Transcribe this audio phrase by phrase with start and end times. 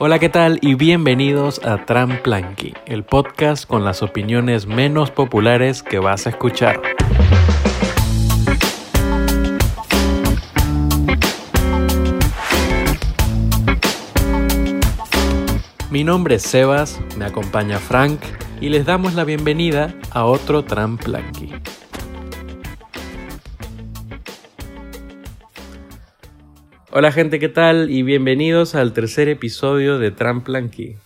[0.00, 0.60] Hola, ¿qué tal?
[0.62, 6.80] Y bienvenidos a Tramplanqui, el podcast con las opiniones menos populares que vas a escuchar.
[15.90, 18.20] Mi nombre es Sebas, me acompaña Frank
[18.60, 21.57] y les damos la bienvenida a otro Tramplanqui.
[26.98, 27.90] Hola gente, ¿qué tal?
[27.92, 30.96] Y bienvenidos al tercer episodio de Tramplanqui.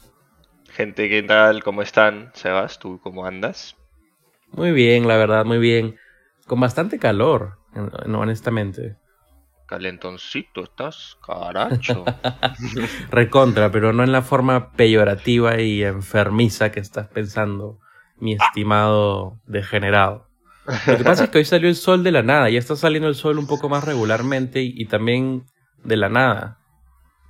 [0.70, 1.62] Gente, ¿qué tal?
[1.62, 2.30] ¿Cómo están?
[2.32, 3.76] Sebas, ¿tú cómo andas?
[4.52, 5.96] Muy bien, la verdad, muy bien.
[6.46, 7.58] Con bastante calor,
[8.06, 8.96] no, honestamente.
[9.66, 12.06] Calentoncito, estás caracho.
[13.10, 17.80] Recontra, pero no en la forma peyorativa y enfermiza que estás pensando,
[18.16, 20.26] mi estimado degenerado.
[20.86, 23.10] Lo que pasa es que hoy salió el sol de la nada, ya está saliendo
[23.10, 25.44] el sol un poco más regularmente y, y también
[25.84, 26.58] de la nada.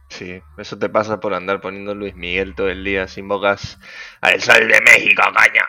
[0.08, 3.78] Sí, eso te pasa por andar poniendo Luis Miguel todo el día sin bocas
[4.20, 5.66] al sol de México, caña.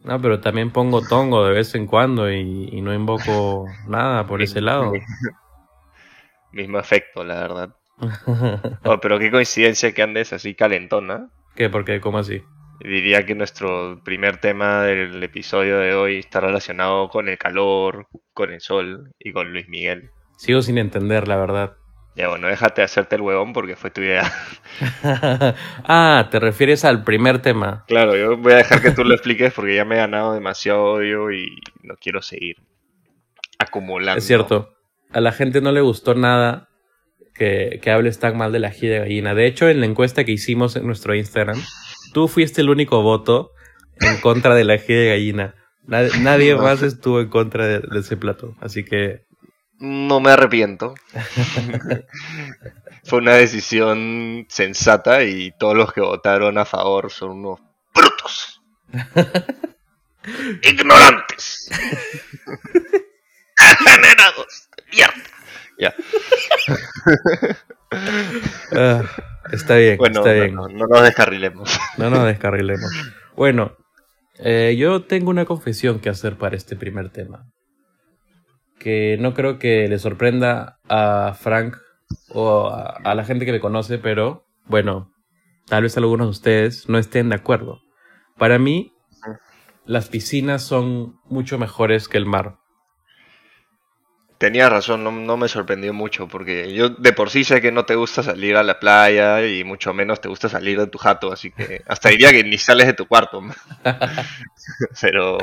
[0.00, 4.42] No, pero también pongo tongo de vez en cuando y, y no invoco nada por
[4.42, 4.92] ese lado.
[6.52, 7.76] Mismo efecto, la verdad.
[8.84, 11.28] Oh, pero qué coincidencia que andes así calentona.
[11.56, 11.68] ¿Qué?
[11.68, 12.00] ¿Por qué?
[12.00, 12.42] ¿Cómo así?
[12.80, 18.52] Diría que nuestro primer tema del episodio de hoy está relacionado con el calor, con
[18.52, 20.10] el sol y con Luis Miguel.
[20.36, 21.76] Sigo sin entender, la verdad.
[22.18, 24.32] Ya bueno, déjate de hacerte el huevón porque fue tu idea.
[25.84, 27.84] ah, te refieres al primer tema.
[27.86, 30.82] Claro, yo voy a dejar que tú lo expliques porque ya me he ganado demasiado
[30.82, 31.46] odio y
[31.84, 32.56] no quiero seguir
[33.60, 34.18] acumulando.
[34.18, 34.74] Es cierto.
[35.12, 36.68] A la gente no le gustó nada
[37.36, 39.34] que, que hables tan mal de la ají de gallina.
[39.36, 41.62] De hecho, en la encuesta que hicimos en nuestro Instagram,
[42.14, 43.52] tú fuiste el único voto
[44.00, 45.54] en contra de la ají de gallina.
[45.84, 48.56] Nadie, nadie más estuvo en contra de, de ese plato.
[48.60, 49.27] Así que
[49.78, 50.94] No me arrepiento.
[53.04, 57.60] Fue una decisión sensata y todos los que votaron a favor son unos
[57.94, 58.60] brutos.
[60.62, 61.70] Ignorantes.
[63.78, 64.68] Generados.
[64.92, 65.14] Mierda.
[65.78, 65.94] Ya.
[68.76, 69.02] Ah,
[69.52, 70.54] está bien, Bueno, está no, bien.
[70.54, 71.78] no, no nos descarrilemos.
[71.96, 72.90] No nos descarrilemos.
[73.36, 73.76] Bueno,
[74.38, 77.46] eh, yo tengo una confesión que hacer para este primer tema.
[78.78, 81.76] Que no creo que le sorprenda a Frank
[82.30, 85.12] o a, la gente que me conoce, pero bueno,
[85.66, 87.82] tal vez algunos de ustedes no estén de acuerdo.
[88.36, 88.94] Para mí,
[89.84, 92.58] las piscinas son mucho mejores que el mar.
[94.38, 97.86] Tenías razón, no, no me sorprendió mucho porque yo de por sí sé que no
[97.86, 101.32] te gusta salir a la playa y mucho menos te gusta salir de tu jato,
[101.32, 103.42] así que hasta diría que ni sales de tu cuarto.
[105.00, 105.38] Pero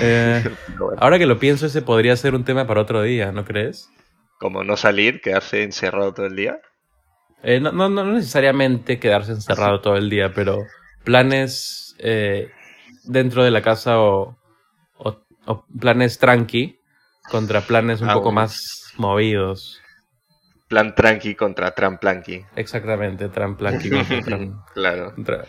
[0.00, 0.42] Eh,
[0.78, 3.90] bueno, ahora que lo pienso, ese podría ser un tema para otro día, ¿no crees?
[4.38, 6.60] como no salir, quedarse encerrado todo el día.
[7.42, 10.66] Eh, no, no, no necesariamente quedarse encerrado todo el día, pero
[11.04, 12.50] planes eh,
[13.04, 14.36] dentro de la casa o,
[14.98, 16.78] o- o planes tranqui
[17.30, 18.42] contra planes un Ah, poco bueno.
[18.42, 19.80] más movidos.
[20.68, 21.72] Plan tranqui contra.
[22.56, 25.14] Exactamente, tran planqui contra tran- Claro.
[25.14, 25.46] contra-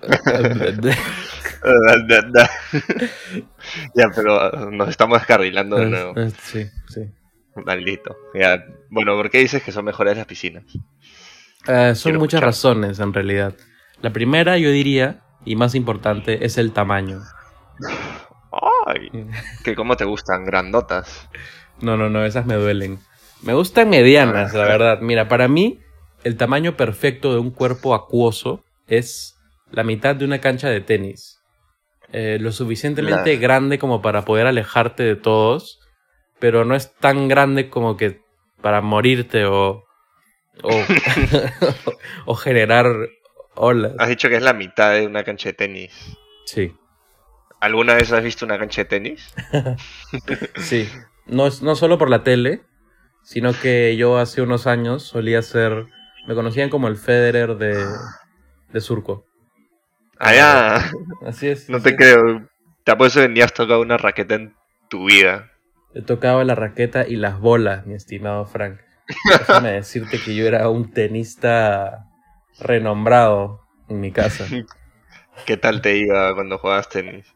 [3.94, 6.12] ya, pero nos estamos descarrilando de nuevo.
[6.16, 7.10] Eh, sí, sí.
[7.64, 8.16] Maldito.
[8.34, 8.64] Ya.
[8.88, 10.64] Bueno, ¿por qué dices que son mejores las piscinas?
[11.68, 12.44] Eh, son Quiero muchas escuchar.
[12.44, 13.54] razones en realidad.
[14.00, 17.20] La primera, yo diría, y más importante, es el tamaño.
[18.86, 19.10] Ay,
[19.64, 21.28] que cómo te gustan, grandotas.
[21.80, 22.98] No, no, no, esas me duelen.
[23.42, 25.00] Me gustan medianas, la verdad.
[25.00, 25.80] Mira, para mí,
[26.24, 29.38] el tamaño perfecto de un cuerpo acuoso es
[29.70, 31.40] la mitad de una cancha de tenis.
[32.12, 35.80] Eh, lo suficientemente grande como para poder alejarte de todos,
[36.38, 38.20] pero no es tan grande como que
[38.60, 39.84] para morirte o.
[40.62, 40.70] o,
[42.26, 42.86] o generar
[43.54, 43.92] olas.
[43.98, 46.16] Has dicho que es la mitad de una cancha de tenis.
[46.46, 46.74] Sí,
[47.60, 49.34] ¿Alguna vez has visto una cancha de tenis?
[50.56, 50.88] sí.
[51.26, 52.62] No, no solo por la tele,
[53.22, 55.86] sino que yo hace unos años solía ser.
[56.26, 57.84] Me conocían como el Federer de,
[58.72, 59.26] de Surco.
[60.20, 60.90] Ya.
[61.26, 61.68] Así es.
[61.68, 61.96] No te sí.
[61.96, 62.48] creo.
[62.84, 64.54] Te apuesto que ni has tocado una raqueta en
[64.88, 65.50] tu vida.
[65.94, 68.80] He tocado la raqueta y las bolas, mi estimado Frank.
[69.38, 72.06] Déjame decirte que yo era un tenista
[72.60, 74.46] renombrado en mi casa.
[75.46, 77.34] ¿Qué tal te iba cuando jugabas tenis?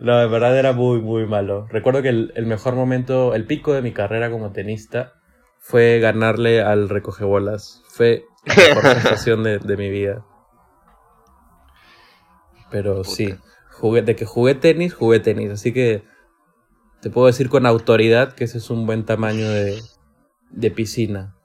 [0.00, 1.66] No, de verdad era muy, muy malo.
[1.70, 5.14] Recuerdo que el, el mejor momento, el pico de mi carrera como tenista
[5.58, 7.82] fue ganarle al recogebolas.
[7.88, 10.24] Fue la mejor sensación de, de mi vida.
[12.70, 13.14] Pero Puta.
[13.14, 13.38] sí,
[13.70, 15.50] jugué, de que jugué tenis, jugué tenis.
[15.50, 16.04] Así que
[17.02, 19.82] te puedo decir con autoridad que ese es un buen tamaño de,
[20.50, 21.36] de piscina.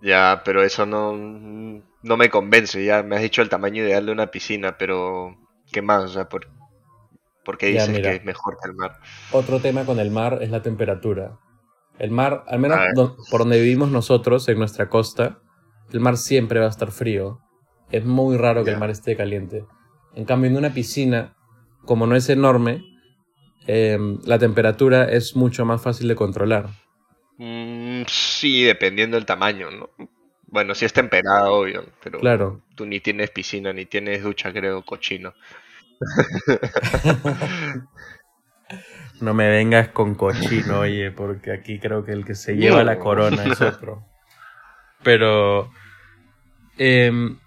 [0.00, 2.84] Ya, pero eso no, no me convence.
[2.84, 5.36] Ya me has dicho el tamaño ideal de una piscina, pero
[5.72, 6.04] ¿qué más?
[6.04, 6.46] O sea, ¿por,
[7.44, 8.10] por qué Ya, dices mira.
[8.10, 8.98] que es mejor que el mar?
[9.30, 11.38] Otro tema con el mar es la temperatura.
[11.98, 15.40] El mar, al menos do- por donde vivimos nosotros, en nuestra costa,
[15.92, 17.40] el mar siempre va a estar frío.
[17.90, 19.66] Es muy raro que el mar esté caliente.
[20.16, 21.34] En cambio, en una piscina,
[21.84, 22.82] como no es enorme,
[23.66, 26.68] em, la temperatura es mucho más fácil de controlar.
[27.38, 29.90] Mm, sí, dependiendo del tamaño, ¿no?
[30.46, 32.62] Bueno, si es temperado, obvio, pero Claro.
[32.76, 35.34] tú ni tienes piscina, ni tienes ducha, creo, cochino.
[39.20, 42.84] No me vengas con cochino, oye, porque aquí creo que el que se lleva No.
[42.84, 44.04] la corona es otro.
[45.02, 45.70] Pero.
[46.78, 47.38] em,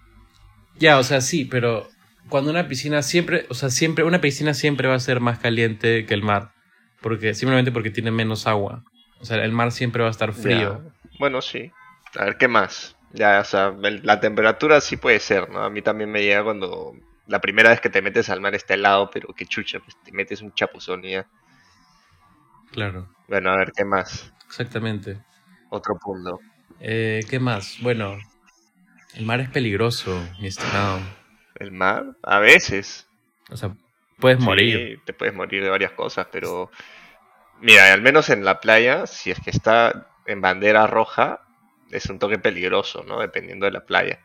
[0.78, 1.86] ya, o sea, sí, pero
[2.28, 6.06] cuando una piscina siempre, o sea, siempre, una piscina siempre va a ser más caliente
[6.06, 6.52] que el mar.
[7.00, 8.82] Porque, simplemente porque tiene menos agua.
[9.20, 10.82] O sea, el mar siempre va a estar frío.
[10.84, 11.10] Ya.
[11.18, 11.70] Bueno, sí.
[12.16, 12.96] A ver, ¿qué más?
[13.12, 15.62] Ya, o sea, el- la temperatura sí puede ser, ¿no?
[15.62, 16.92] A mí también me llega cuando
[17.26, 20.12] la primera vez que te metes al mar está helado, pero qué chucha, pues te
[20.12, 21.26] metes un chapuzón y ya.
[22.72, 24.32] Claro, Bueno, a ver, ¿qué más?
[24.46, 25.18] exactamente.
[25.70, 26.40] Otro punto.
[26.80, 27.76] Eh, ¿Qué más?
[27.80, 28.18] Bueno,
[29.14, 31.00] el mar es peligroso, mi estimado.
[31.58, 32.16] ¿El mar?
[32.22, 33.06] A veces.
[33.50, 33.74] O sea,
[34.18, 35.00] puedes Sí, morir.
[35.04, 36.70] te puedes morir de varias cosas, pero
[37.60, 41.42] mira, al menos en la playa, si es que está en bandera roja,
[41.90, 43.20] es un toque peligroso, ¿no?
[43.20, 44.20] Dependiendo de la playa.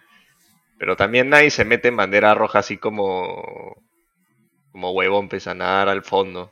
[0.80, 3.77] Pero también nadie se mete en bandera roja así como
[4.74, 6.51] como huevón, pues a nadar al fondo.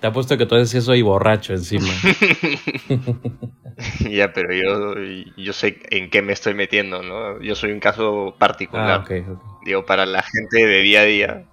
[0.00, 1.88] Te apuesto que tú haces eso y borracho encima.
[4.10, 4.94] ya, pero yo
[5.36, 7.40] yo sé en qué me estoy metiendo, ¿no?
[7.42, 9.00] Yo soy un caso particular.
[9.00, 9.55] Ah, ok, ok.
[9.66, 11.44] Digo, para la gente de día a día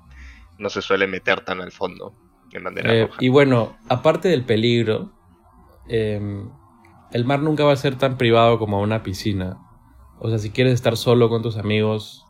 [0.59, 2.13] no se suele meter tan al fondo
[2.51, 3.17] en bandera Eh, roja.
[3.19, 5.11] y bueno, aparte del peligro,
[5.89, 6.21] eh,
[7.11, 9.57] el mar nunca va a ser tan privado como una piscina.
[10.19, 12.25] O sea, si quieres estar solo con tus amigos,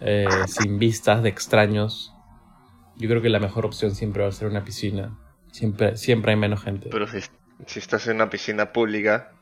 [0.00, 2.12] eh, sin vistas de extraños,
[2.96, 5.18] yo creo que la mejor opción siempre va a ser una piscina.
[5.52, 6.88] Siempre, siempre hay menos gente.
[6.90, 7.18] Pero si,
[7.66, 9.32] si estás en una piscina pública,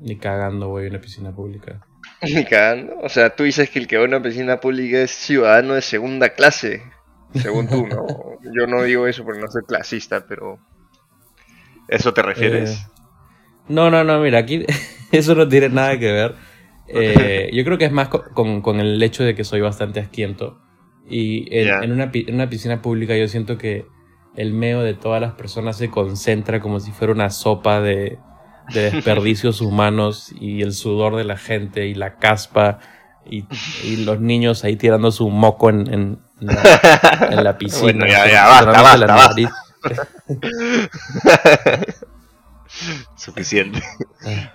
[0.00, 1.86] Ni cagando, güey, una piscina pública.
[3.02, 5.82] O sea, tú dices que el que va a una piscina pública es ciudadano de
[5.82, 6.82] segunda clase,
[7.32, 8.06] según tú, ¿no?
[8.42, 10.58] Yo no digo eso porque no soy clasista, pero...
[11.88, 12.70] ¿Eso te refieres?
[12.70, 12.96] Eh,
[13.68, 14.64] No, no, no, mira, aquí
[15.12, 16.34] eso no tiene nada que ver.
[16.88, 20.00] Eh, yo creo que es más co- con, con el hecho de que soy bastante
[20.00, 20.60] asquiento.
[21.08, 23.86] Y en, una, en una piscina pública yo siento que
[24.36, 28.18] el meo de todas las personas se concentra como si fuera una sopa de,
[28.72, 32.78] de desperdicios humanos y el sudor de la gente y la caspa
[33.24, 33.44] y,
[33.84, 37.82] y los niños ahí tirando su moco en, la, en la piscina.
[37.92, 39.48] Bueno, ya, ya, basta, basta, nariz.
[43.16, 43.82] Suficiente.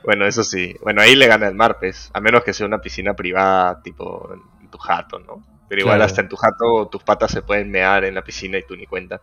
[0.04, 0.76] bueno, eso sí.
[0.84, 2.12] Bueno, ahí le gana el mar, pues.
[2.14, 4.30] A menos que sea una piscina privada, tipo
[4.62, 5.44] en tu jato, ¿no?
[5.68, 6.06] Pero igual Claro.
[6.10, 8.86] hasta en tu jato tus patas se pueden mear en la piscina y tú ni
[8.86, 9.22] cuenta.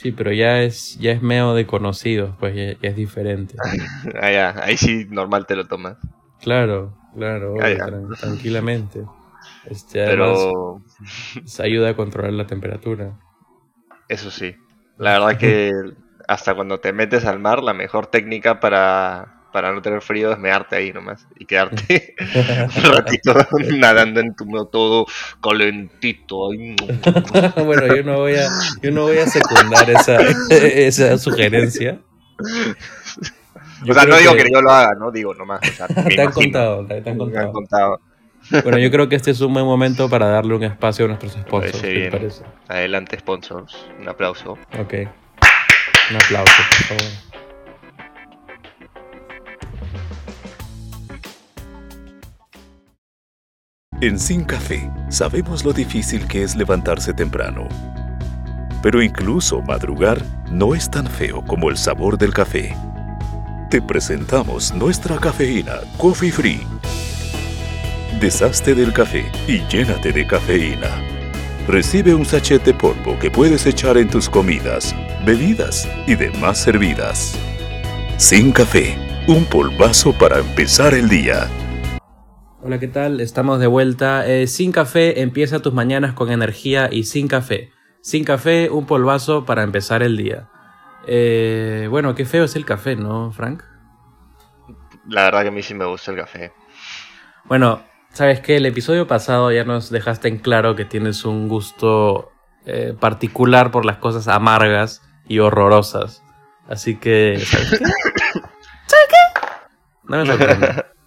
[0.00, 3.54] Sí, pero ya es, ya es meo de conocidos, pues ya, ya es diferente.
[4.20, 5.96] Ah, ya, ahí sí normal te lo tomas.
[6.40, 7.84] Claro, claro, Ah, obvio, ya.
[7.84, 9.04] tran- tranquilamente.
[9.64, 10.82] Este, además, Pero
[11.46, 13.16] se ayuda a controlar la temperatura.
[14.08, 14.54] eso sí.
[14.96, 15.70] La verdad que
[16.28, 20.76] hasta cuando te metes al mar, la mejor técnica para, para no tener frío mearte
[20.76, 21.26] ahí nomás.
[21.38, 22.14] Y quedarte
[22.76, 23.34] un ratito
[23.76, 25.06] nadando en tu todo
[25.42, 26.48] calentito.
[27.64, 28.48] bueno, yo no voy a,
[28.82, 30.18] yo no voy a secundar esa,
[30.50, 31.98] esa sugerencia.
[33.84, 34.50] Yo o sea, no digo que...
[34.52, 35.60] yo lo haga, no digo nomás.
[35.62, 37.52] O sea, me te han contado, te han Me han contado.
[37.52, 38.00] contado.
[38.62, 41.32] Bueno, yo creo que este es un buen momento para darle un espacio a nuestros
[41.32, 41.72] sponsors.
[41.72, 42.10] parece ¿Qué te bien.
[42.10, 42.42] parece?
[42.68, 43.86] Adelante, sponsors.
[44.00, 44.52] Un aplauso.
[44.78, 44.94] Ok.
[46.10, 46.52] Un aplauso,
[46.88, 47.29] por favor.
[54.02, 57.68] En Sin Café sabemos lo difícil que es levantarse temprano.
[58.82, 62.74] Pero incluso madrugar no es tan feo como el sabor del café.
[63.68, 66.66] Te presentamos nuestra cafeína Coffee Free.
[68.22, 70.88] Deshazte del café y llénate de cafeína.
[71.68, 77.34] Recibe un sachet de polvo que puedes echar en tus comidas, bebidas y demás servidas.
[78.16, 81.48] Sin Café, un polvazo para empezar el día.
[82.62, 83.22] Hola, ¿qué tal?
[83.22, 84.26] Estamos de vuelta.
[84.28, 87.72] Eh, sin café, empieza tus mañanas con energía y sin café.
[88.02, 90.50] Sin café, un polvazo para empezar el día.
[91.06, 93.62] Eh, bueno, qué feo es el café, ¿no, Frank?
[95.08, 96.52] La verdad que a mí sí me gusta el café.
[97.44, 102.30] Bueno, sabes que el episodio pasado ya nos dejaste en claro que tienes un gusto
[102.66, 106.22] eh, particular por las cosas amargas y horrorosas.
[106.68, 107.76] Así que, ¿sabes qué?
[108.86, 109.50] ¿Sabes qué?
[110.04, 110.84] No me sorprende.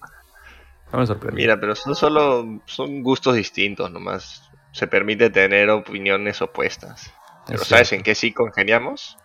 [0.94, 1.42] No me sorprende.
[1.42, 4.50] Mira, pero son solo son gustos distintos nomás.
[4.72, 7.14] Se permite tener opiniones opuestas.
[7.46, 7.96] Pero Es ¿sabes cierto.
[7.96, 9.18] en qué sí congeniamos?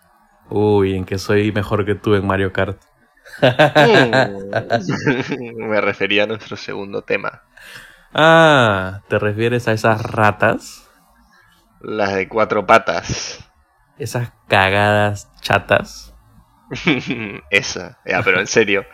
[0.49, 2.81] Uy, en que soy mejor que tú en Mario Kart.
[3.81, 4.25] Mm.
[5.69, 7.43] Me refería a nuestro segundo tema.
[8.13, 10.87] Ah, ¿te refieres a esas ratas?
[11.81, 13.39] Las de cuatro patas.
[13.97, 16.15] Esas cagadas chatas.
[17.49, 17.99] Esa.
[18.05, 18.85] Ya, pero en serio.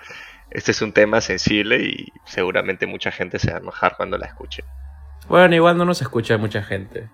[0.55, 4.27] Este es un tema sensible y seguramente mucha gente se va a enojar cuando la
[4.27, 4.63] escuche.
[5.27, 7.09] Bueno, igual no nos escucha mucha gente.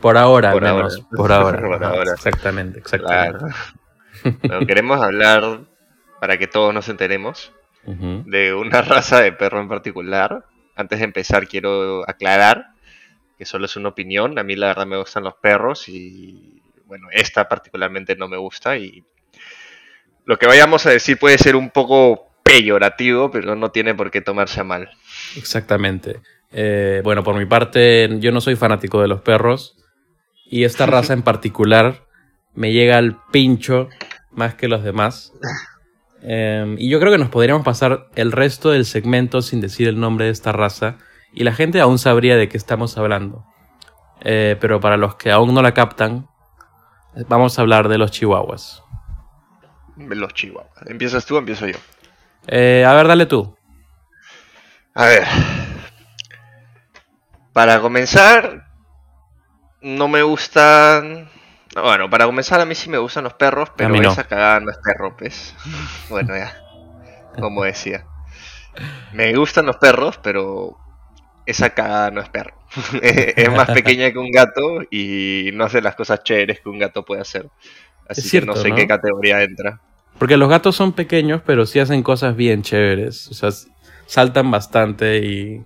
[0.00, 0.94] Por ahora, Por menos.
[0.94, 1.16] ahora.
[1.16, 1.60] Por ahora.
[1.66, 2.12] Por Ajá, ahora.
[2.12, 3.38] Exactamente, exactamente.
[3.38, 4.38] Claro.
[4.44, 5.62] Bueno, queremos hablar,
[6.20, 10.44] para que todos nos enteremos, de una raza de perro en particular.
[10.76, 12.68] Antes de empezar, quiero aclarar
[13.36, 14.38] que solo es una opinión.
[14.38, 18.76] A mí, la verdad, me gustan los perros y, bueno, esta particularmente no me gusta.
[18.76, 19.04] Y
[20.24, 24.20] lo que vayamos a decir puede ser un poco peyorativo, pero no tiene por qué
[24.20, 24.90] tomarse a mal.
[25.36, 26.20] Exactamente.
[26.52, 29.76] Eh, bueno, por mi parte, yo no soy fanático de los perros.
[30.46, 32.06] Y esta raza en particular
[32.54, 33.88] me llega al pincho
[34.32, 35.32] más que los demás.
[36.22, 40.00] Eh, y yo creo que nos podríamos pasar el resto del segmento sin decir el
[40.00, 40.98] nombre de esta raza.
[41.32, 43.44] Y la gente aún sabría de qué estamos hablando.
[44.22, 46.26] Eh, pero para los que aún no la captan,
[47.28, 48.82] vamos a hablar de los chihuahuas.
[49.96, 50.72] Los chihuahuas.
[50.86, 51.78] ¿Empiezas tú o empiezo yo?
[52.46, 53.56] Eh, a ver, dale tú.
[54.94, 55.26] A ver.
[57.52, 58.64] Para comenzar,
[59.80, 61.28] no me gustan.
[61.74, 64.02] Bueno, para comenzar, a mí sí me gustan los perros, pero no.
[64.02, 65.54] esa cagada no es perro, pues.
[66.08, 66.52] Bueno, ya.
[67.38, 68.06] Como decía.
[69.12, 70.76] Me gustan los perros, pero
[71.46, 72.56] esa cagada no es perro.
[73.02, 77.04] es más pequeña que un gato y no hace las cosas chéveres que un gato
[77.04, 77.50] puede hacer.
[78.08, 78.74] Así Es que no cierto, sé ¿no?
[78.74, 79.80] qué categoría entra.
[80.20, 83.26] Porque los gatos son pequeños, pero sí hacen cosas bien chéveres.
[83.28, 83.48] O sea,
[84.06, 85.64] saltan bastante y,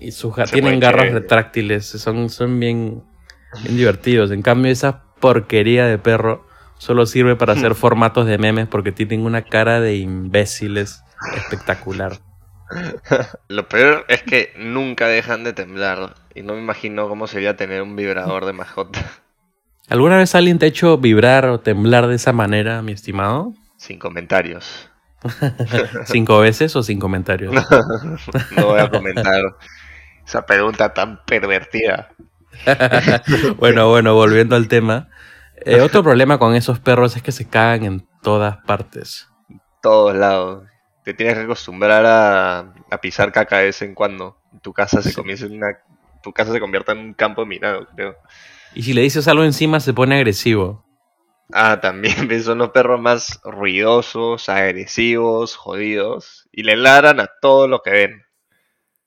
[0.00, 1.20] y sus ga- Se tienen garras chévere.
[1.20, 1.84] retráctiles.
[1.86, 3.02] Son, son bien,
[3.64, 4.30] bien divertidos.
[4.30, 6.46] En cambio, esa porquería de perro
[6.78, 11.02] solo sirve para hacer formatos de memes porque tienen una cara de imbéciles
[11.34, 12.18] espectacular.
[13.48, 16.14] Lo peor es que nunca dejan de temblar.
[16.34, 19.00] Y no me imagino cómo sería tener un vibrador de mascota.
[19.88, 23.52] ¿Alguna vez alguien te ha hecho vibrar o temblar de esa manera, mi estimado?
[23.84, 24.88] Sin comentarios.
[26.06, 27.52] ¿Cinco veces o sin comentarios?
[28.56, 29.42] No voy a comentar
[30.26, 32.08] esa pregunta tan pervertida.
[33.58, 35.08] bueno, bueno, volviendo al tema.
[35.66, 39.28] Eh, otro problema con esos perros es que se cagan en todas partes.
[39.82, 40.64] Todos lados.
[41.04, 42.58] Te tienes que acostumbrar a,
[42.90, 44.38] a pisar caca de vez en cuando.
[44.62, 45.14] Tu casa se Sí.
[45.14, 45.76] comienza en una.
[46.22, 48.16] Tu casa se convierte en un campo minado, creo.
[48.74, 50.83] Y si le dices algo encima se pone agresivo.
[51.52, 56.48] Ah, también son los perros más ruidosos, agresivos, jodidos.
[56.52, 58.22] Y le ladran a todo lo que ven.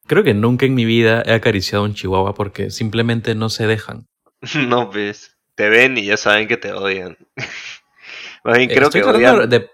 [0.05, 3.67] Creo que nunca en mi vida he acariciado a un chihuahua porque simplemente no se
[3.67, 4.07] dejan.
[4.67, 5.35] No ves.
[5.55, 7.17] Te ven y ya saben que te odian.
[8.43, 9.49] Más bien creo estoy que odian.
[9.49, 9.69] de...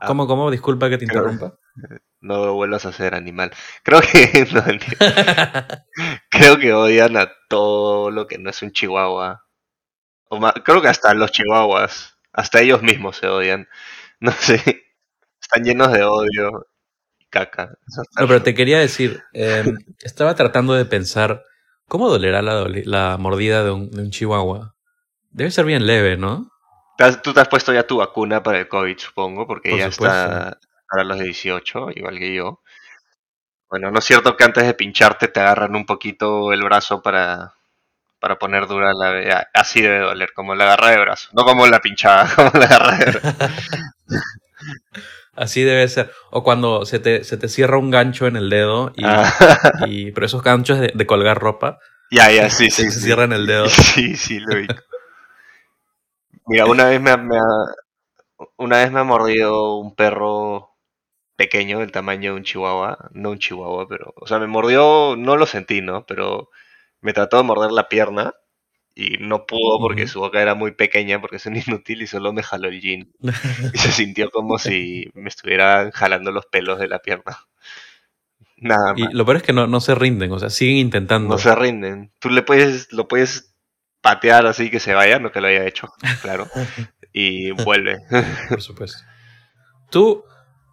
[0.00, 0.06] Ah.
[0.06, 0.50] ¿Cómo, cómo?
[0.50, 1.58] Disculpa que te interrumpa.
[2.22, 3.52] No lo vuelvas a hacer, animal.
[3.82, 4.46] Creo que.
[4.52, 4.62] no,
[6.30, 9.44] creo que odian a todo lo que no es un chihuahua.
[10.30, 12.16] O creo que hasta los chihuahuas.
[12.32, 13.68] Hasta ellos mismos se odian.
[14.22, 14.82] No sé.
[15.40, 16.66] Están llenos de odio
[17.18, 17.78] y caca.
[18.18, 19.64] No, pero te quería decir, eh,
[20.02, 21.42] estaba tratando de pensar,
[21.88, 24.74] ¿cómo dolerá la, la mordida de un, de un chihuahua?
[25.30, 26.50] Debe ser bien leve, ¿no?
[27.22, 30.14] Tú te has puesto ya tu vacuna para el COVID, supongo, porque Por ya supuesto.
[30.18, 32.60] está para los de 18, igual que yo.
[33.70, 37.54] Bueno, no es cierto que antes de pincharte te agarran un poquito el brazo para,
[38.20, 39.48] para poner dura la...
[39.54, 41.30] Así debe doler, como la agarra de brazo.
[41.32, 43.28] No como la pinchada, como la agarra de brazo.
[45.34, 46.10] Así debe ser.
[46.30, 49.32] O cuando se te, se te cierra un gancho en el dedo, y, Ah,
[49.78, 51.78] y- pero esos ganchos de, de colgar ropa,
[52.10, 52.88] ya, ya, sí, se sí.
[52.88, 53.02] te sí.
[53.04, 53.68] cierran el dedo.
[53.68, 54.66] Sí, sí, lo vi.
[56.46, 57.74] Mira, una vez me, me ha,
[58.56, 60.70] una vez me ha mordido un perro
[61.36, 65.36] pequeño del tamaño de un chihuahua, no un chihuahua, pero, o sea, me mordió, no
[65.36, 66.06] lo sentí, ¿no?
[66.06, 66.50] Pero
[67.02, 68.34] me trató de morder la pierna
[68.94, 72.32] y no pudo porque su boca era muy pequeña, porque es un inútil y solo
[72.32, 73.12] me jaló el jean.
[73.72, 77.38] Y se sintió como si me estuvieran jalando los pelos de la pierna.
[78.56, 79.14] Nada Y más.
[79.14, 81.34] lo peor es que no, no se rinden, o sea, siguen intentando.
[81.34, 82.12] No se rinden.
[82.18, 83.54] Tú le puedes, lo puedes
[84.00, 85.88] patear así que se vaya, no que lo haya hecho,
[86.22, 86.48] claro.
[87.12, 87.98] Y vuelve.
[88.48, 88.98] Por supuesto.
[89.90, 90.24] Tú,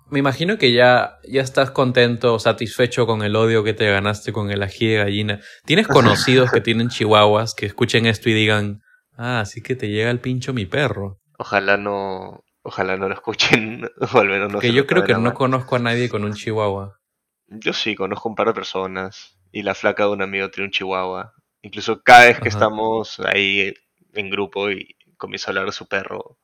[0.09, 4.31] me imagino que ya, ya estás contento o satisfecho con el odio que te ganaste
[4.31, 5.41] con el ají de gallina.
[5.65, 8.81] ¿Tienes conocidos que tienen chihuahuas que escuchen esto y digan,
[9.17, 11.19] ah, así que te llega el pincho mi perro?
[11.37, 15.13] Ojalá no, ojalá no lo escuchen, o al menos no que se yo creo que
[15.13, 16.99] no conozco a nadie con un chihuahua.
[17.47, 19.37] Yo sí, conozco un par de personas.
[19.51, 21.33] Y la flaca de un amigo tiene un chihuahua.
[21.61, 22.57] Incluso cada vez que Ajá.
[22.57, 23.73] estamos ahí
[24.13, 26.37] en grupo y comienza a hablar de su perro,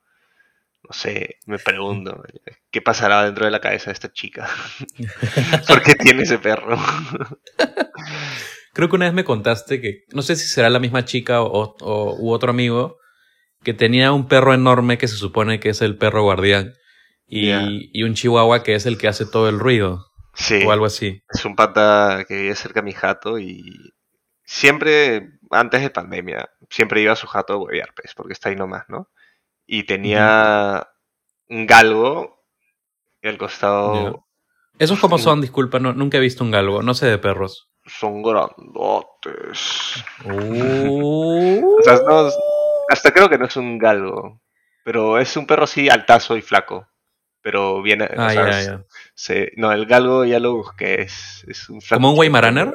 [0.88, 2.24] no sé, me pregunto,
[2.72, 4.50] ¿qué pasará dentro de la cabeza de esta chica?
[5.68, 6.78] ¿Por qué tiene ese perro?
[8.74, 11.75] Creo que una vez me contaste que, no sé si será la misma chica o,
[11.80, 12.98] o- u otro amigo,
[13.63, 16.74] que tenía un perro enorme que se supone que es el perro guardián.
[17.25, 17.50] Y,
[17.94, 20.06] y un chihuahua que es el que hace todo el ruido.
[20.36, 21.24] Sí, O algo así.
[21.34, 23.63] es un pata que vive cerca de mi jato y
[24.44, 28.56] siempre, antes de pandemia, siempre iba a su jato a huevear, pues, porque está ahí
[28.56, 29.10] nomás, ¿no?
[29.65, 30.88] Y tenía
[31.50, 32.43] un galgo
[33.22, 34.25] y al costado
[34.79, 35.39] ¿Esos como son?
[35.41, 36.82] Disculpa, no, nunca he visto un galgo.
[36.82, 37.70] No sé de perros.
[37.86, 40.03] son grandotes.
[40.25, 41.75] Uh.
[41.79, 42.29] O sea, no-
[42.89, 44.41] hasta creo que no es un galgo,
[44.84, 46.88] pero es un perro así altazo y flaco.
[47.41, 48.84] Pero viene, Ah, sea, ya, es- ya.
[49.15, 52.00] se- no, el galgo ya lo busqué, es, es un flaco.
[52.01, 52.74] ¿Como un Weimaraner?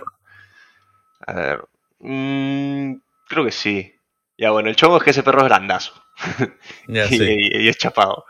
[1.27, 1.65] A ver,
[2.01, 2.93] mm,
[3.29, 3.93] creo que sí.
[4.39, 5.93] Ya bueno, el chongo es que ese perro es grandazo
[6.89, 7.25] Ya, y, sí.
[7.29, 8.25] y- y es chapado.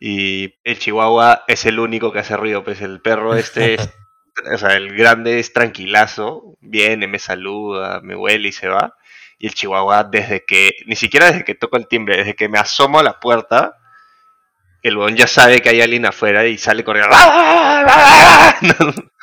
[0.00, 3.90] Y el chihuahua es el único que hace ruido, pues el perro este, es-
[4.54, 8.94] o sea, el grande es tranquilazo, viene, me saluda, me huele y se va.
[9.38, 12.58] Y el chihuahua desde que, ni siquiera desde que toco el timbre, desde que me
[12.58, 13.76] asomo a la puerta,
[14.82, 17.14] el huevón ya sabe que hay alguien afuera y sale corriendo.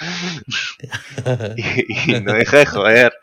[1.58, 3.14] y, y no deja de joder.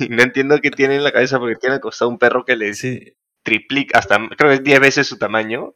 [0.00, 2.56] Y no entiendo qué tiene en la cabeza porque tiene al costado un perro que
[2.56, 3.16] le Sí.
[3.42, 5.74] triplica, hasta creo que es 10 veces su tamaño.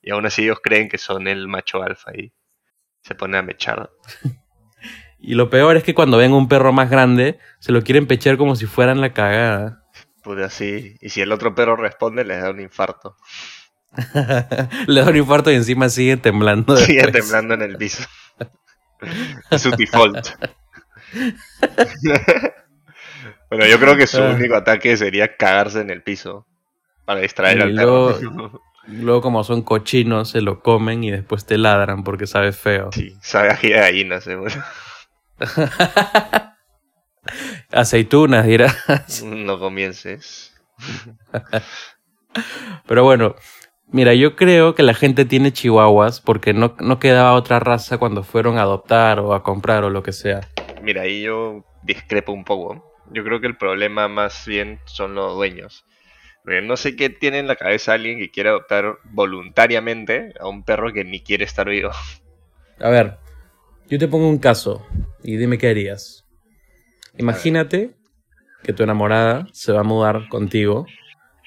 [0.00, 2.32] Y aún así ellos creen que son el macho alfa y
[3.02, 3.90] se ponen a mechar.
[5.18, 8.36] Y lo peor es que cuando ven un perro más grande, se lo quieren pechar
[8.36, 9.82] como si fueran la cagada.
[10.22, 10.94] Pues así.
[11.00, 13.16] Y si el otro perro responde, les da un infarto.
[14.86, 16.76] Le da un infarto y encima sigue temblando.
[16.76, 17.24] Sigue después.
[17.24, 18.04] temblando en el piso.
[19.50, 20.28] Es su default.
[23.50, 24.30] bueno, yo creo que su Ah.
[24.34, 26.46] único ataque sería cagarse en el piso.
[27.04, 28.18] Para distraer Y al perro.
[28.20, 32.88] luego- Luego, como son cochinos, se lo comen y después te ladran porque sabe feo.
[32.90, 34.54] Sí, sabe ají de gallina, seguro.
[37.70, 39.22] Aceitunas, dirás.
[39.22, 40.54] No comiences.
[42.86, 43.34] Pero bueno,
[43.90, 48.22] mira, yo creo que la gente tiene chihuahuas porque no, no quedaba otra raza cuando
[48.22, 50.48] fueron a adoptar o a comprar o lo que sea.
[50.82, 52.94] Mira, ahí yo discrepo un poco.
[53.10, 55.84] Yo creo que el problema más bien son los dueños.
[56.44, 60.62] Porque no sé qué tiene en la cabeza alguien que quiere adoptar voluntariamente a un
[60.62, 61.90] perro que ni quiere estar vivo.
[62.80, 63.18] A ver,
[63.88, 64.86] yo te pongo un caso
[65.22, 66.26] y dime qué harías.
[67.16, 67.90] Imagínate
[68.62, 70.86] que tu enamorada se va a mudar contigo,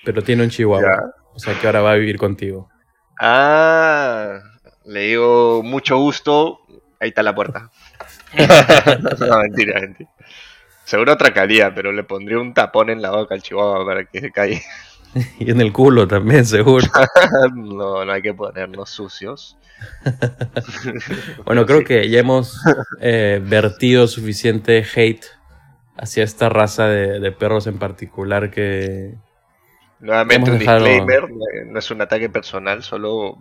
[0.03, 0.81] pero tiene un chihuahua.
[0.81, 1.20] Ya.
[1.33, 2.69] O sea que ahora va a vivir contigo.
[3.19, 4.39] Ah,
[4.85, 6.59] le digo mucho gusto.
[6.99, 7.69] Ahí está la puerta.
[9.19, 10.09] no, mentira, mentira.
[10.85, 14.31] Seguro atracaría, pero le pondría un tapón en la boca al chihuahua para que se
[14.31, 14.61] calle.
[15.39, 16.87] Y en el culo también, seguro.
[17.53, 19.57] no, no hay que ponernos sucios.
[21.45, 21.83] Bueno, creo Sí.
[21.85, 22.57] que ya hemos
[23.01, 25.25] eh, vertido suficiente hate
[25.97, 29.15] hacia esta raza de, de perros en particular que...
[30.01, 31.23] Nuevamente un disclaimer,
[31.69, 33.37] no- es un ataque personal, solo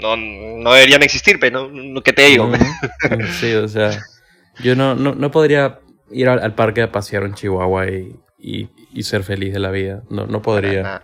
[0.00, 2.46] no, no deberían existir, pero no, ¿qué te digo?
[2.48, 3.90] No, sí, o sea,
[4.62, 8.68] yo no, no, no podría ir al, al parque a pasear un chihuahua y, y-
[8.92, 10.02] y ser feliz de la vida.
[10.10, 11.02] No, no podría.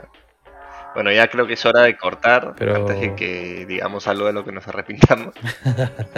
[0.95, 4.33] Bueno, ya creo que es hora de cortar Pero- antes de que digamos algo de
[4.33, 5.35] lo que nos arrepintamos.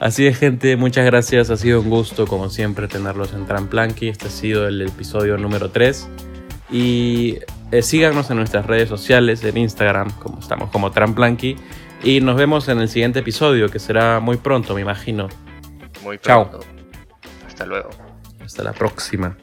[0.00, 1.50] Así es, gente, muchas gracias.
[1.50, 4.08] Ha sido un gusto, como siempre, tenerlos en Tramplanqui.
[4.08, 6.08] Este ha sido el episodio número 3.
[6.70, 7.38] Y
[7.70, 11.56] eh, síganos en nuestras redes sociales, en Instagram, como estamos como Tramplanqui.
[12.02, 15.28] Y nos vemos en el siguiente episodio, que será muy pronto, me imagino.
[16.02, 16.48] Muy Chao.
[16.48, 16.66] pronto.
[17.46, 17.90] Hasta luego.
[18.44, 19.36] Hasta la próxima.